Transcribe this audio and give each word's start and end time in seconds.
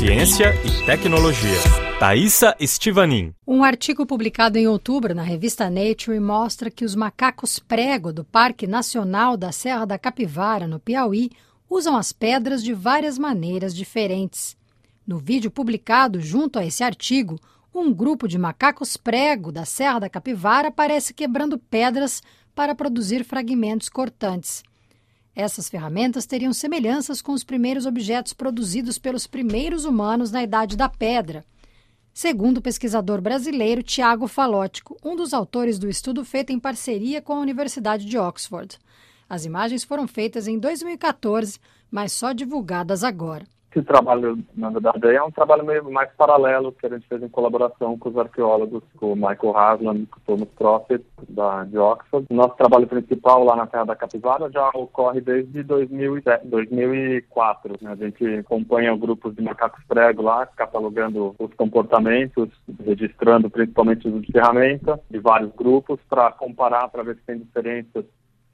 Ciência 0.00 0.54
e 0.64 0.86
tecnologia. 0.86 1.58
Thaisa 1.98 2.56
Estivanin. 2.58 3.34
Um 3.46 3.62
artigo 3.62 4.06
publicado 4.06 4.56
em 4.56 4.66
outubro 4.66 5.14
na 5.14 5.22
revista 5.22 5.68
Nature 5.68 6.18
mostra 6.18 6.70
que 6.70 6.86
os 6.86 6.94
macacos 6.94 7.58
prego 7.58 8.10
do 8.10 8.24
Parque 8.24 8.66
Nacional 8.66 9.36
da 9.36 9.52
Serra 9.52 9.84
da 9.84 9.98
Capivara, 9.98 10.66
no 10.66 10.80
Piauí, 10.80 11.28
usam 11.68 11.98
as 11.98 12.14
pedras 12.14 12.64
de 12.64 12.72
várias 12.72 13.18
maneiras 13.18 13.74
diferentes. 13.76 14.56
No 15.06 15.18
vídeo 15.18 15.50
publicado 15.50 16.18
junto 16.18 16.58
a 16.58 16.64
esse 16.64 16.82
artigo, 16.82 17.38
um 17.74 17.92
grupo 17.92 18.26
de 18.26 18.38
macacos 18.38 18.96
prego 18.96 19.52
da 19.52 19.66
Serra 19.66 19.98
da 19.98 20.08
Capivara 20.08 20.68
aparece 20.68 21.12
quebrando 21.12 21.58
pedras 21.58 22.22
para 22.54 22.74
produzir 22.74 23.22
fragmentos 23.22 23.90
cortantes. 23.90 24.62
Essas 25.40 25.70
ferramentas 25.70 26.26
teriam 26.26 26.52
semelhanças 26.52 27.22
com 27.22 27.32
os 27.32 27.42
primeiros 27.42 27.86
objetos 27.86 28.34
produzidos 28.34 28.98
pelos 28.98 29.26
primeiros 29.26 29.86
humanos 29.86 30.30
na 30.30 30.42
Idade 30.42 30.76
da 30.76 30.86
Pedra. 30.86 31.46
Segundo 32.12 32.58
o 32.58 32.60
pesquisador 32.60 33.22
brasileiro 33.22 33.82
Tiago 33.82 34.28
Falótico, 34.28 34.98
um 35.02 35.16
dos 35.16 35.32
autores 35.32 35.78
do 35.78 35.88
estudo 35.88 36.26
feito 36.26 36.52
em 36.52 36.58
parceria 36.58 37.22
com 37.22 37.32
a 37.32 37.40
Universidade 37.40 38.04
de 38.04 38.18
Oxford. 38.18 38.78
As 39.26 39.46
imagens 39.46 39.82
foram 39.82 40.06
feitas 40.06 40.46
em 40.46 40.58
2014, 40.58 41.58
mas 41.90 42.12
só 42.12 42.32
divulgadas 42.32 43.02
agora. 43.02 43.46
Esse 43.70 43.82
trabalho, 43.82 44.36
na 44.56 44.68
verdade, 44.68 45.14
é 45.14 45.22
um 45.22 45.30
trabalho 45.30 45.64
meio 45.64 45.88
mais 45.92 46.10
paralelo 46.14 46.72
que 46.72 46.86
a 46.86 46.88
gente 46.88 47.06
fez 47.06 47.22
em 47.22 47.28
colaboração 47.28 47.96
com 47.96 48.08
os 48.08 48.18
arqueólogos, 48.18 48.82
com 48.96 49.12
o 49.12 49.14
Michael 49.14 49.56
Haslam 49.56 49.96
e 49.96 50.02
o 50.02 50.20
Thomas 50.26 50.48
Profit, 50.58 51.04
da, 51.28 51.62
de 51.62 51.78
Oxford. 51.78 52.26
Nosso 52.30 52.56
trabalho 52.56 52.88
principal 52.88 53.44
lá 53.44 53.54
na 53.54 53.68
Terra 53.68 53.84
da 53.84 53.94
Capivara 53.94 54.50
já 54.50 54.68
ocorre 54.70 55.20
desde 55.20 55.62
2007, 55.62 56.48
2004. 56.48 57.76
Né? 57.80 57.92
A 57.92 57.94
gente 57.94 58.24
acompanha 58.38 58.96
grupos 58.96 59.36
de 59.36 59.42
macacos 59.42 59.84
prego 59.86 60.22
lá, 60.22 60.46
catalogando 60.46 61.36
os 61.38 61.54
comportamentos, 61.54 62.48
registrando 62.84 63.48
principalmente 63.48 64.08
os 64.08 64.20
de 64.20 64.32
ferramenta 64.32 65.00
de 65.08 65.20
vários 65.20 65.54
grupos 65.54 66.00
para 66.08 66.32
comparar, 66.32 66.88
para 66.88 67.04
ver 67.04 67.14
se 67.14 67.22
tem 67.22 67.38
diferenças 67.38 68.04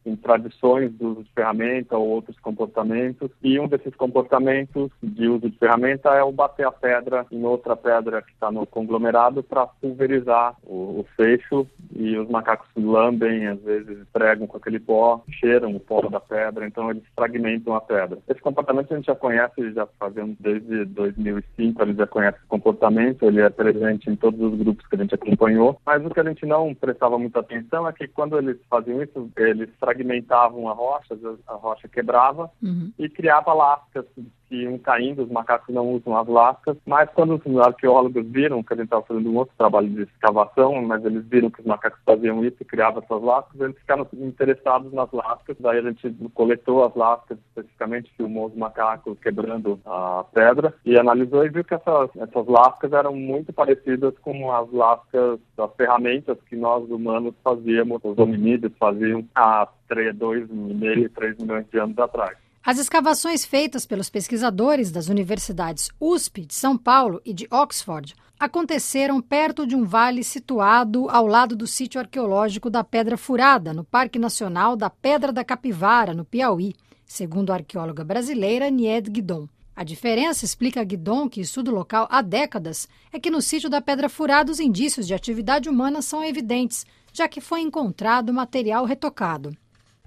em 0.07 0.17
tradições 0.17 0.93
do 0.93 1.13
uso 1.13 1.25
de 1.25 1.33
ferramenta 1.33 1.97
ou 1.97 2.09
outros 2.09 2.39
comportamentos. 2.41 3.31
E 3.43 3.59
um 3.59 3.69
desses 3.69 3.95
comportamentos 3.95 4.91
de 5.03 5.29
uso 5.29 5.51
de 5.51 5.59
ferramenta 5.59 6.11
é 6.11 6.23
o 6.23 6.33
bater 6.33 6.67
a 6.67 6.73
pedra 6.73 7.27
em 7.31 7.45
outra 7.45 7.77
pedra 7.77 8.23
que 8.23 8.33
está 8.33 8.51
no 8.51 8.67
conglomerado 8.67 9.43
para 9.43 9.67
pulverizar 9.67 10.55
o, 10.65 11.01
o, 11.01 11.07
fecho 11.17 11.67
e 11.95 12.17
os 12.17 12.29
macacos 12.29 12.69
lambem, 12.77 13.47
às 13.47 13.61
vezes 13.61 13.99
pregam 14.13 14.47
com 14.47 14.57
aquele 14.57 14.79
pó, 14.79 15.23
cheiram 15.41 15.75
o 15.75 15.81
pó 15.81 16.01
da 16.09 16.21
pedra, 16.21 16.67
então 16.67 16.91
eles 16.91 17.03
fragmentam 17.15 17.75
a 17.75 17.81
pedra. 17.81 18.19
Esse 18.29 18.41
comportamento 18.41 18.93
a 18.93 18.97
gente 18.97 19.07
já 19.07 19.15
conhece, 19.15 19.73
já 19.73 19.87
fazemos 19.99 20.37
desde 20.39 20.85
2005, 20.85 21.83
a 21.83 21.87
gente 21.87 21.97
já 21.97 22.07
conhece 22.07 22.39
esse 22.39 22.47
comportamento, 22.47 23.25
ele 23.25 23.41
é 23.41 23.51
presente 23.51 24.11
em 24.11 24.17
todos 24.17 24.41
os 24.41 24.59
grupos 24.59 24.87
que 24.87 24.95
a 24.95 24.99
gente 24.99 25.15
acompanhou, 25.15 25.81
mas 25.85 26.05
o 26.05 26.11
que 26.11 26.21
a 26.21 26.25
gente 26.25 26.45
não 26.47 26.75
prestava 26.75 27.19
muita 27.19 27.41
atenção 27.41 27.89
é 27.89 27.93
que 27.93 28.07
quando 28.09 28.39
eles 28.39 28.59
faziam 28.69 29.03
isso, 29.03 29.31
eles 29.37 29.69
fragmentavam 29.81 29.96
fragmentavam 29.97 30.69
a 30.69 30.73
rocha, 30.73 31.17
a 31.47 31.55
rocha 31.55 31.89
quebrava 31.89 32.51
uhum. 32.63 32.93
e 32.99 33.09
criava 33.09 33.53
lascas 33.53 34.05
que 34.49 34.63
iam 34.63 34.79
caindo, 34.79 35.23
os 35.23 35.31
macacos 35.31 35.75
não 35.75 35.93
usam 35.93 36.17
as 36.17 36.27
lascas, 36.29 36.77
mas 36.87 37.09
quando 37.11 37.41
os 37.45 37.59
arqueólogos 37.59 38.27
viram 38.27 38.63
que 38.63 38.73
a 38.73 38.77
gente 38.77 38.87
estava 38.87 39.03
fazendo 39.03 39.31
um 39.31 39.37
outro 39.37 39.55
trabalho 39.57 39.89
de 39.89 40.03
escavação, 40.03 40.83
mas 40.83 41.05
eles 41.05 41.25
viram 41.27 41.51
que 41.51 41.61
os 41.61 41.67
macacos 41.67 41.99
faziam 42.05 42.45
isso 42.45 42.57
e 42.61 42.65
criavam 42.65 43.03
essas 43.03 43.23
lascas, 43.23 43.61
eles 43.61 43.79
ficaram 43.79 44.07
interessados 44.13 44.93
nas 44.93 45.11
lascas, 45.13 45.57
daí 45.61 45.79
a 45.79 45.83
gente 45.83 46.15
coletou 46.35 46.85
as 46.85 46.95
lascas 46.95 47.39
especificamente, 47.49 48.13
filmou 48.17 48.47
os 48.47 48.55
macacos 48.55 49.19
quebrando 49.21 49.79
a 49.85 50.25
pedra 50.33 50.75
e 50.85 50.99
analisou 50.99 51.45
e 51.45 51.49
viu 51.49 51.65
que 51.65 51.75
essas, 51.75 52.11
essas 52.17 52.47
lascas 52.47 52.93
eram 52.93 53.15
muito 53.15 53.53
parecidas 53.53 54.17
com 54.19 54.53
as 54.53 54.71
lascas 54.73 55.41
das 55.57 55.75
ferramentas 55.75 56.39
que 56.49 56.57
nós 56.57 56.89
humanos 56.89 57.35
fazíamos, 57.43 58.01
os 58.05 58.19
hominídeos 58.19 58.73
faziam 58.79 59.25
há 59.35 59.69
3, 59.89 60.15
2 60.17 60.49
e 60.51 61.09
3 61.09 61.39
milhões 61.39 61.67
de 61.71 61.79
anos 61.79 61.99
atrás. 61.99 62.46
As 62.67 62.81
escavações 62.81 63.45
feitas 63.45 63.87
pelos 63.87 64.11
pesquisadores 64.11 64.91
das 64.91 65.07
universidades 65.07 65.89
USP 66.01 66.45
de 66.45 66.53
São 66.53 66.77
Paulo 66.77 67.23
e 67.25 67.33
de 67.33 67.47
Oxford 67.49 68.13
aconteceram 68.41 69.23
perto 69.23 69.65
de 69.65 69.77
um 69.77 69.85
vale 69.85 70.25
situado 70.25 71.09
ao 71.09 71.29
lado 71.29 71.55
do 71.55 71.65
sítio 71.65 72.01
arqueológico 72.01 72.69
da 72.69 72.83
Pedra 72.83 73.17
Furada, 73.17 73.73
no 73.73 73.85
Parque 73.85 74.19
Nacional 74.19 74.75
da 74.75 74.91
Pedra 74.91 75.33
da 75.33 75.45
Capivara, 75.45 76.13
no 76.13 76.25
Piauí, 76.25 76.75
segundo 77.05 77.53
a 77.53 77.55
arqueóloga 77.55 78.03
brasileira 78.03 78.69
Nied 78.69 79.11
Guidon. 79.11 79.49
A 79.77 79.85
diferença, 79.85 80.45
explica 80.45 80.83
Guidon, 80.83 81.29
que 81.29 81.41
estuda 81.41 81.71
o 81.71 81.75
local 81.75 82.09
há 82.11 82.21
décadas, 82.21 82.89
é 83.13 83.21
que 83.21 83.31
no 83.31 83.41
sítio 83.41 83.71
da 83.71 83.81
Pedra 83.81 84.09
Furada 84.09 84.51
os 84.51 84.59
indícios 84.59 85.07
de 85.07 85.15
atividade 85.15 85.69
humana 85.69 86.03
são 86.03 86.25
evidentes, 86.25 86.85
já 87.13 87.29
que 87.29 87.41
foi 87.41 87.61
encontrado 87.61 88.35
material 88.35 88.85
retocado. 88.85 89.57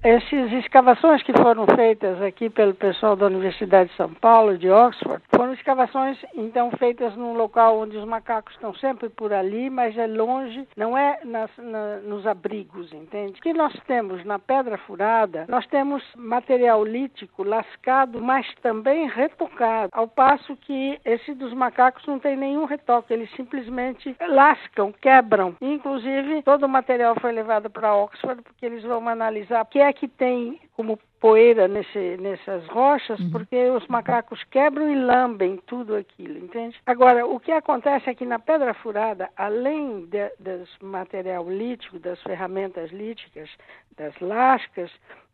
Essas 0.01 0.49
escavações 0.53 1.21
que 1.23 1.33
foram 1.33 1.65
feitas 1.75 2.21
aqui 2.21 2.49
pelo 2.49 2.73
pessoal 2.73 3.17
da 3.17 3.25
Universidade 3.25 3.89
de 3.89 3.97
São 3.97 4.13
Paulo, 4.13 4.57
de 4.57 4.69
Oxford, 4.69 5.21
foram 5.35 5.53
escavações 5.53 6.17
então 6.33 6.71
feitas 6.71 7.13
num 7.17 7.33
local 7.33 7.81
onde 7.81 7.97
os 7.97 8.05
macacos 8.05 8.53
estão 8.53 8.73
sempre 8.75 9.09
por 9.09 9.33
ali, 9.33 9.69
mas 9.69 9.97
é 9.97 10.07
longe, 10.07 10.65
não 10.77 10.97
é 10.97 11.19
nas, 11.25 11.51
na, 11.57 11.97
nos 11.97 12.25
abrigos, 12.25 12.93
entende? 12.93 13.39
O 13.39 13.41
que 13.41 13.51
nós 13.51 13.73
temos 13.87 14.23
na 14.23 14.39
pedra 14.39 14.77
furada, 14.77 15.45
nós 15.49 15.67
temos 15.67 16.01
material 16.15 16.81
lítico 16.85 17.43
lascado, 17.43 18.21
mas 18.21 18.47
também 18.61 19.05
retocado, 19.09 19.89
ao 19.91 20.07
passo 20.07 20.55
que 20.55 20.97
esse 21.03 21.33
dos 21.33 21.53
macacos 21.53 22.05
não 22.07 22.19
tem 22.19 22.37
nenhum 22.37 22.63
retoque, 22.63 23.13
eles 23.13 23.29
simplesmente 23.35 24.15
lascam, 24.29 24.93
quebram. 24.93 25.57
Inclusive, 25.59 26.41
todo 26.43 26.63
o 26.63 26.69
material 26.69 27.15
foi 27.19 27.33
levado 27.33 27.69
para 27.69 27.93
Oxford 27.93 28.41
porque 28.43 28.65
eles 28.65 28.83
vão 28.83 29.05
analisar 29.09 29.65
que 29.65 29.79
é 29.79 29.88
é 29.89 29.93
que 29.93 30.07
tem 30.07 30.59
como 30.73 30.99
poeira 31.19 31.67
nesse, 31.67 32.17
nessas 32.17 32.65
rochas, 32.67 33.19
uhum. 33.19 33.31
porque 33.31 33.69
os 33.69 33.85
macacos 33.87 34.41
quebram 34.45 34.89
e 34.89 34.95
lambem 34.95 35.57
tudo 35.67 35.95
aquilo, 35.95 36.37
entende? 36.37 36.79
Agora, 36.85 37.25
o 37.25 37.39
que 37.39 37.51
acontece 37.51 38.09
é 38.09 38.15
que 38.15 38.25
na 38.25 38.39
Pedra 38.39 38.73
Furada, 38.73 39.29
além 39.35 40.05
de, 40.05 40.31
dos 40.39 40.69
material 40.81 41.49
lítico, 41.49 41.99
das 41.99 42.21
ferramentas 42.23 42.89
líticas, 42.91 43.49
das 43.97 44.17
lascas, 44.21 44.89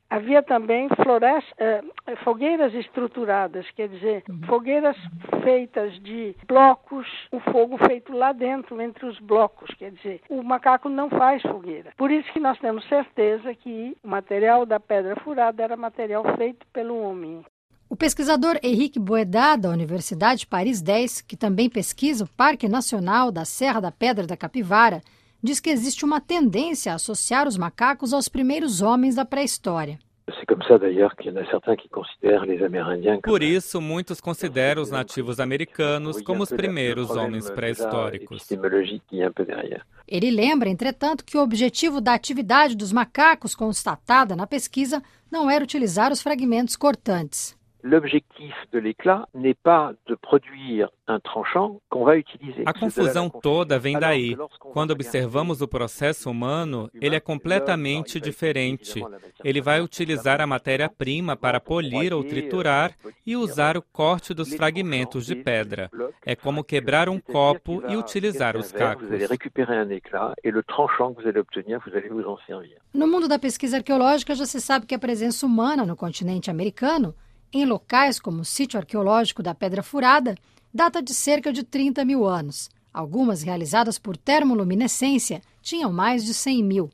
Havia 0.09 0.43
também 0.43 0.87
floresta, 0.89 1.55
eh, 1.57 1.83
fogueiras 2.23 2.73
estruturadas, 2.73 3.65
quer 3.71 3.89
dizer, 3.89 4.23
uhum. 4.29 4.41
fogueiras 4.45 4.95
feitas 5.43 5.93
de 6.01 6.35
blocos, 6.47 7.07
o 7.31 7.39
fogo 7.39 7.77
feito 7.85 8.13
lá 8.13 8.31
dentro, 8.31 8.79
entre 8.79 9.05
os 9.05 9.19
blocos, 9.19 9.73
quer 9.75 9.91
dizer, 9.91 10.21
o 10.29 10.43
macaco 10.43 10.89
não 10.89 11.09
faz 11.09 11.41
fogueira. 11.41 11.91
Por 11.97 12.11
isso 12.11 12.31
que 12.31 12.39
nós 12.39 12.57
temos 12.59 12.87
certeza 12.87 13.53
que 13.55 13.97
o 14.03 14.07
material 14.07 14.65
da 14.65 14.79
pedra 14.79 15.15
furada 15.17 15.63
era 15.63 15.75
material 15.75 16.23
feito 16.37 16.65
pelo 16.71 17.01
homem. 17.01 17.43
O 17.89 17.95
pesquisador 17.95 18.59
Henrique 18.63 18.99
Boedá, 18.99 19.55
da 19.55 19.69
Universidade 19.69 20.47
Paris 20.47 20.81
10, 20.81 21.21
que 21.21 21.37
também 21.37 21.69
pesquisa 21.69 22.23
o 22.25 22.29
Parque 22.29 22.67
Nacional 22.67 23.31
da 23.31 23.45
Serra 23.45 23.79
da 23.79 23.91
Pedra 23.91 24.25
da 24.25 24.35
Capivara, 24.35 25.01
diz 25.45 25.59
que 25.59 25.69
existe 25.69 26.03
uma 26.03 26.19
tendência 26.19 26.91
a 26.91 26.95
associar 26.95 27.47
os 27.47 27.55
macacos 27.55 28.11
aos 28.11 28.27
primeiros 28.27 28.81
homens 28.81 29.15
da 29.15 29.23
pré-história. 29.23 29.99
Por 33.23 33.43
isso, 33.43 33.79
muitos 33.79 34.19
consideram 34.19 34.81
os 34.81 34.89
nativos 34.89 35.39
americanos 35.39 36.21
como 36.21 36.41
os 36.41 36.49
primeiros 36.49 37.11
homens 37.11 37.49
pré-históricos. 37.49 38.47
Ele 40.07 40.31
lembra, 40.31 40.67
entretanto, 40.69 41.23
que 41.23 41.37
o 41.37 41.41
objetivo 41.41 42.01
da 42.01 42.15
atividade 42.15 42.75
dos 42.75 42.91
macacos 42.91 43.53
constatada 43.53 44.35
na 44.35 44.47
pesquisa 44.47 45.01
não 45.31 45.49
era 45.49 45.63
utilizar 45.63 46.11
os 46.11 46.21
fragmentos 46.21 46.75
cortantes 46.75 47.55
l'objectif 47.85 48.55
de 48.73 48.79
l'éclat 48.79 49.27
n'est 49.35 49.53
pas 49.53 49.93
de 50.07 50.15
produire 50.15 50.89
un 51.07 51.19
tranchant 51.19 51.79
qu'on 51.89 52.03
va 52.03 52.17
utiliser. 52.17 52.63
A 52.65 52.73
confusão 52.73 53.29
toda 53.29 53.77
vem 53.77 53.99
daí. 53.99 54.35
Quando 54.73 54.89
observamos 54.91 55.61
o 55.61 55.67
processo 55.67 56.31
humano, 56.31 56.89
ele 56.99 57.15
é 57.15 57.19
completamente 57.19 58.19
diferente. 58.19 59.03
Ele 59.43 59.61
vai 59.61 59.81
utilizar 59.81 60.41
a 60.41 60.47
matéria-prima 60.47 61.35
para 61.35 61.59
polir 61.59 62.11
ou 62.11 62.23
triturar 62.23 62.91
e 63.23 63.37
usar 63.37 63.77
o 63.77 63.83
corte 63.83 64.33
dos 64.33 64.55
fragmentos 64.55 65.27
de 65.27 65.35
pedra. 65.35 65.91
É 66.25 66.35
como 66.35 66.63
quebrar 66.63 67.07
um 67.07 67.19
copo 67.19 67.83
e 67.87 67.95
utilizar 67.95 68.57
os 68.57 68.71
cacos. 68.71 69.07
No 72.91 73.07
mundo 73.07 73.27
da 73.27 73.37
pesquisa 73.37 73.77
arqueológica, 73.77 74.33
já 74.33 74.45
se 74.47 74.59
sabe 74.59 74.87
que 74.87 74.95
a 74.95 74.99
presença 74.99 75.45
humana 75.45 75.85
no 75.85 75.95
continente 75.95 76.49
americano 76.49 77.13
em 77.55 77.65
locais 77.65 78.19
como 78.19 78.41
o 78.41 78.45
sítio 78.45 78.77
arqueológico 78.77 79.41
da 79.41 79.55
Pedra 79.55 79.81
Furada, 79.81 80.35
data 80.73 81.01
de 81.01 81.13
cerca 81.13 81.53
de 81.53 81.63
30 81.63 82.03
mil 82.03 82.25
anos. 82.25 82.69
Algumas 82.93 83.43
realizadas 83.43 83.97
por 83.97 84.17
termoluminescência 84.17 85.41
tinham 85.61 85.89
mais 85.91 86.25
de 86.25 86.33
100 86.33 86.61
mil. 86.61 86.89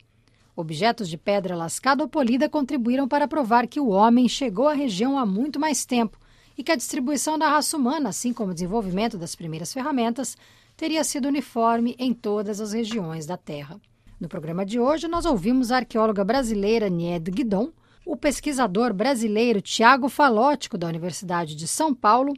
Objetos 0.56 1.10
de 1.10 1.18
pedra 1.18 1.56
lascada 1.56 2.04
ou 2.04 2.10
polida 2.10 2.48
contribuíram 2.48 3.08
para 3.08 3.28
provar 3.28 3.66
que 3.66 3.80
o 3.80 3.90
homem 3.90 4.30
chegou 4.30 4.68
à 4.68 4.74
região 4.74 5.18
há 5.18 5.26
muito 5.26 5.60
mais 5.60 5.84
tempo 5.84 6.20
e 6.56 6.62
que 6.62 6.72
a 6.72 6.76
distribuição 6.76 7.40
da 7.40 7.50
raça 7.50 7.76
humana, 7.76 8.10
assim 8.10 8.32
como 8.32 8.52
o 8.52 8.54
desenvolvimento 8.54 9.18
das 9.18 9.34
primeiras 9.34 9.74
ferramentas, 9.74 10.38
teria 10.78 11.04
sido 11.04 11.28
uniforme 11.28 11.96
em 11.98 12.14
todas 12.14 12.62
as 12.62 12.72
regiões 12.72 13.26
da 13.26 13.36
Terra. 13.36 13.82
No 14.20 14.30
programa 14.30 14.64
de 14.64 14.80
hoje, 14.80 15.08
nós 15.08 15.26
ouvimos 15.26 15.72
a 15.72 15.78
arqueóloga 15.78 16.24
brasileira 16.24 16.88
Nied 16.88 17.32
Guidon, 17.32 17.72
o 18.06 18.16
pesquisador 18.16 18.94
brasileiro 18.94 19.62
Tiago 19.62 20.10
Falótico, 20.10 20.78
da 20.78 20.88
Universidade 20.88 21.56
de 21.56 21.68
São 21.68 21.94
Paulo, 21.94 22.34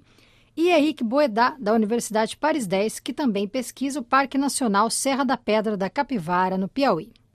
e 0.55 0.69
Henrique 0.69 1.03
Boedá, 1.03 1.55
da 1.59 1.73
Universidade 1.73 2.37
Paris 2.37 2.67
10, 2.67 2.99
que 2.99 3.13
também 3.13 3.47
pesquisa 3.47 3.99
o 3.99 4.03
Parque 4.03 4.37
Nacional 4.37 4.89
Serra 4.89 5.23
da 5.23 5.35
Pedra 5.35 5.75
da 5.75 5.89
Capivara, 5.89 6.57
no 6.57 6.67
Piauí. 6.67 7.11